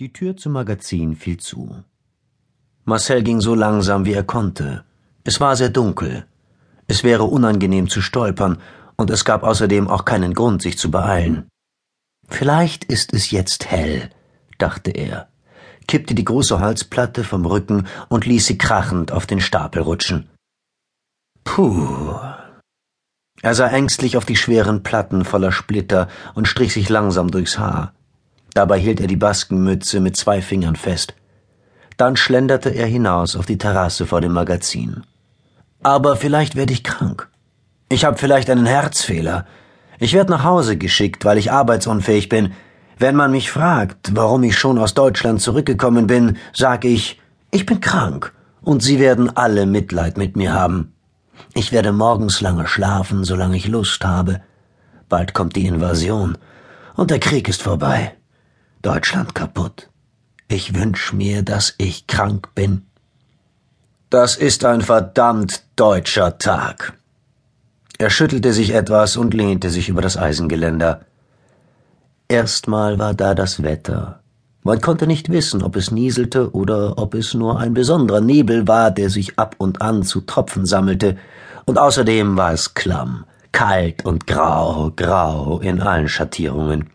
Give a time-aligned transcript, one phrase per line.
[0.00, 1.84] Die Tür zum Magazin fiel zu.
[2.86, 4.82] Marcel ging so langsam, wie er konnte.
[5.24, 6.24] Es war sehr dunkel.
[6.86, 8.62] Es wäre unangenehm zu stolpern,
[8.96, 11.50] und es gab außerdem auch keinen Grund, sich zu beeilen.
[12.30, 14.08] Vielleicht ist es jetzt hell,
[14.56, 15.28] dachte er,
[15.86, 20.30] kippte die große Holzplatte vom Rücken und ließ sie krachend auf den Stapel rutschen.
[21.44, 22.18] Puh.
[23.42, 27.92] Er sah ängstlich auf die schweren Platten voller Splitter und strich sich langsam durchs Haar.
[28.54, 31.14] Dabei hielt er die Baskenmütze mit zwei Fingern fest.
[31.96, 35.04] Dann schlenderte er hinaus auf die Terrasse vor dem Magazin.
[35.82, 37.28] Aber vielleicht werde ich krank.
[37.88, 39.46] Ich habe vielleicht einen Herzfehler.
[39.98, 42.52] Ich werde nach Hause geschickt, weil ich arbeitsunfähig bin.
[42.98, 47.20] Wenn man mich fragt, warum ich schon aus Deutschland zurückgekommen bin, sage ich,
[47.50, 50.92] ich bin krank, und sie werden alle Mitleid mit mir haben.
[51.54, 54.42] Ich werde morgens lange schlafen, solange ich Lust habe.
[55.08, 56.38] Bald kommt die Invasion,
[56.94, 58.14] und der Krieg ist vorbei.
[58.82, 59.90] Deutschland kaputt.
[60.48, 62.86] Ich wünsch mir, dass ich krank bin.
[64.08, 66.94] Das ist ein verdammt deutscher Tag.
[67.98, 71.02] Er schüttelte sich etwas und lehnte sich über das Eisengeländer.
[72.26, 74.20] Erstmal war da das Wetter.
[74.62, 78.90] Man konnte nicht wissen, ob es nieselte oder ob es nur ein besonderer Nebel war,
[78.90, 81.18] der sich ab und an zu Tropfen sammelte,
[81.66, 86.88] und außerdem war es klamm, kalt und grau, grau in allen Schattierungen.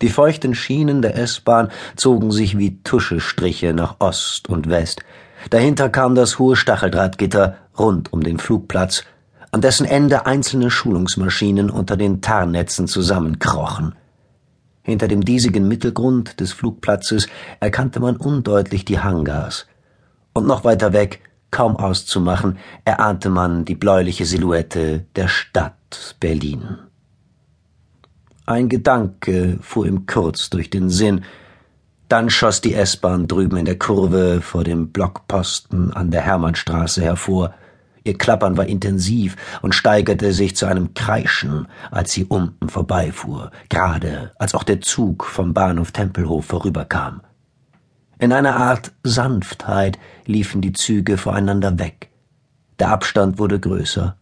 [0.00, 5.02] Die feuchten Schienen der S-Bahn zogen sich wie Tuschestriche nach Ost und West.
[5.50, 9.04] Dahinter kam das hohe Stacheldrahtgitter rund um den Flugplatz,
[9.50, 13.94] an dessen Ende einzelne Schulungsmaschinen unter den Tarnnetzen zusammenkrochen.
[14.82, 17.28] Hinter dem diesigen Mittelgrund des Flugplatzes
[17.60, 19.66] erkannte man undeutlich die Hangars.
[20.32, 26.87] Und noch weiter weg, kaum auszumachen, erahnte man die bläuliche Silhouette der Stadt Berlin.
[28.48, 31.22] Ein Gedanke fuhr ihm kurz durch den Sinn.
[32.08, 37.52] Dann schoss die S-Bahn drüben in der Kurve vor dem Blockposten an der Hermannstraße hervor.
[38.04, 44.32] Ihr Klappern war intensiv und steigerte sich zu einem Kreischen, als sie unten vorbeifuhr, gerade
[44.38, 47.20] als auch der Zug vom Bahnhof Tempelhof vorüberkam.
[48.18, 52.08] In einer Art Sanftheit liefen die Züge voreinander weg.
[52.78, 54.16] Der Abstand wurde größer.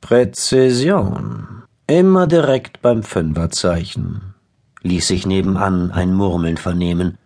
[0.00, 1.64] Präzision.
[1.90, 4.34] Immer direkt beim Fünferzeichen,
[4.82, 7.18] ließ sich nebenan ein Murmeln vernehmen.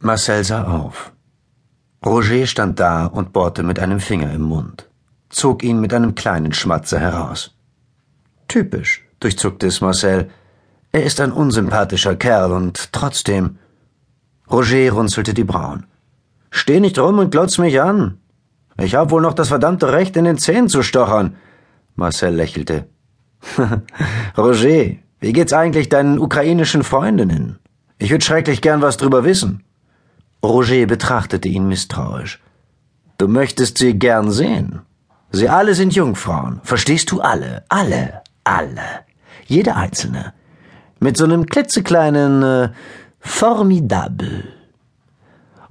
[0.00, 1.12] Marcel sah auf.
[2.04, 4.90] Roger stand da und bohrte mit einem Finger im Mund,
[5.28, 7.54] zog ihn mit einem kleinen Schmatzer heraus.
[8.48, 10.28] Typisch, durchzuckte es Marcel.
[10.90, 13.58] Er ist ein unsympathischer Kerl und trotzdem.
[14.50, 15.86] Roger runzelte die Brauen.
[16.50, 18.18] Steh nicht rum und glotz mich an.
[18.76, 21.36] Ich hab wohl noch das verdammte Recht, in den Zähnen zu stochern.
[21.94, 22.88] Marcel lächelte.
[24.38, 27.58] Roger, wie geht's eigentlich deinen ukrainischen Freundinnen?
[27.98, 29.62] Ich würde schrecklich gern was drüber wissen.
[30.44, 32.42] Roger betrachtete ihn misstrauisch.
[33.18, 34.82] Du möchtest sie gern sehen.
[35.30, 36.60] Sie alle sind Jungfrauen.
[36.62, 37.64] Verstehst du alle?
[37.68, 38.22] Alle.
[38.44, 39.04] Alle.
[39.46, 40.32] Jede einzelne.
[41.00, 42.68] Mit so einem klitzekleinen äh,
[43.20, 44.44] Formidable.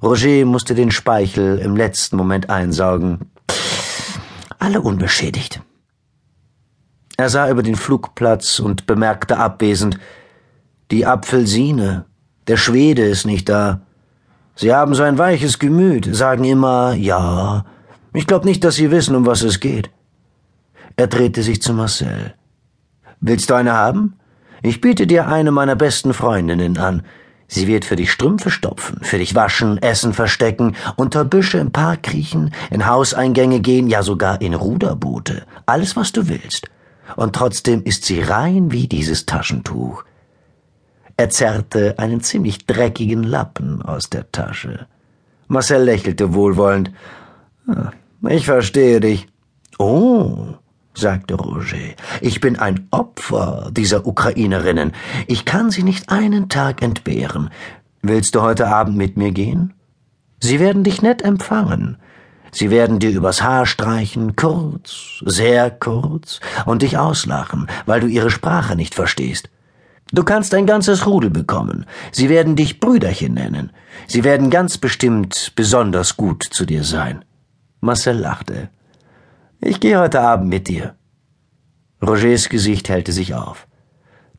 [0.01, 3.31] Roger musste den Speichel im letzten Moment einsaugen.
[4.59, 5.61] Alle unbeschädigt.
[7.15, 9.99] Er sah über den Flugplatz und bemerkte abwesend,
[10.89, 12.05] die Apfelsine,
[12.47, 13.81] der Schwede ist nicht da.
[14.55, 17.65] Sie haben so ein weiches Gemüt, sagen immer ja.
[18.13, 19.91] Ich glaube nicht, dass Sie wissen, um was es geht.
[20.95, 22.33] Er drehte sich zu Marcel.
[23.21, 24.15] Willst du eine haben?
[24.61, 27.03] Ich biete dir eine meiner besten Freundinnen an.
[27.47, 32.03] Sie wird für dich Strümpfe stopfen, für dich waschen, Essen verstecken, unter Büsche im Park
[32.03, 35.43] kriechen, in Hauseingänge gehen, ja sogar in Ruderboote.
[35.65, 36.69] Alles, was du willst
[37.15, 40.03] und trotzdem ist sie rein wie dieses Taschentuch.
[41.17, 44.87] Er zerrte einen ziemlich dreckigen Lappen aus der Tasche.
[45.47, 46.91] Marcel lächelte wohlwollend.
[47.67, 47.91] Ah,
[48.27, 49.27] ich verstehe dich.
[49.77, 50.55] Oh,
[50.93, 51.77] sagte Roger,
[52.21, 54.93] ich bin ein Opfer dieser Ukrainerinnen.
[55.27, 57.49] Ich kann sie nicht einen Tag entbehren.
[58.01, 59.73] Willst du heute Abend mit mir gehen?
[60.39, 61.97] Sie werden dich nett empfangen.
[62.53, 68.29] Sie werden dir übers Haar streichen, kurz, sehr kurz, und dich auslachen, weil du ihre
[68.29, 69.49] Sprache nicht verstehst.
[70.11, 71.87] Du kannst ein ganzes Rudel bekommen.
[72.11, 73.71] Sie werden dich Brüderchen nennen.
[74.07, 77.25] Sie werden ganz bestimmt besonders gut zu dir sein.
[77.81, 78.69] Marcel lachte.
[79.59, 80.95] Ich gehe heute Abend mit dir.
[82.03, 83.67] Rogers Gesicht hellte sich auf.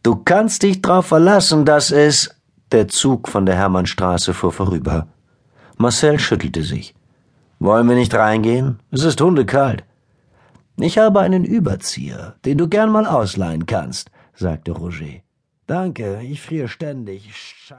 [0.04, 2.30] Du kannst dich drauf verlassen, dass es.
[2.72, 5.08] Der Zug von der Hermannstraße fuhr vorüber.
[5.76, 6.93] Marcel schüttelte sich.
[7.64, 8.78] Wollen wir nicht reingehen?
[8.90, 9.84] Es ist hundekalt.
[10.76, 15.22] Ich habe einen Überzieher, den du gern mal ausleihen kannst, sagte Roger.
[15.66, 17.34] Danke, ich friere ständig.
[17.34, 17.72] Scheiße.